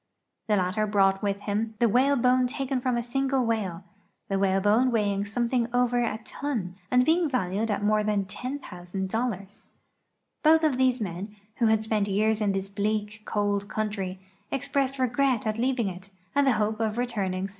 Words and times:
The 0.47 0.55
latter 0.55 0.87
brought 0.87 1.21
with 1.21 1.41
him 1.41 1.75
the 1.77 1.87
whalebone 1.87 2.47
taken 2.47 2.81
from 2.81 2.97
a 2.97 3.03
single 3.03 3.45
whale, 3.45 3.83
the 4.29 4.39
whalebone 4.39 4.89
weighing 4.89 5.25
something 5.25 5.67
over 5.71 5.99
a 6.03 6.17
ton 6.25 6.73
and 6.89 7.05
being 7.05 7.29
valued 7.29 7.69
at 7.69 7.83
more 7.83 8.03
than 8.03 8.25
$10,()0(). 8.25 9.07
lioth 10.43 10.63
of 10.63 10.77
these 10.79 11.01
men, 11.01 11.35
who 11.57 11.67
had 11.67 11.83
spent 11.83 12.07
years 12.07 12.41
in 12.41 12.51
this 12.51 12.67
bleak, 12.67 13.21
cold 13.25 13.67
country, 13.69 14.19
expressed 14.51 14.97
re 14.97 15.07
gret 15.07 15.45
at 15.45 15.59
leaving 15.59 15.87
it 15.87 16.09
and 16.33 16.47
the 16.47 16.53
hope 16.53 16.79
of 16.79 16.95
soon 16.95 16.99
returning. 16.99 17.49